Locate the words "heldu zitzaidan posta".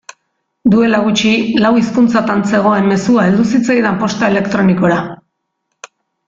3.27-4.31